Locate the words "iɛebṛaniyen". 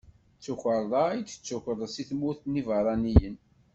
2.61-3.35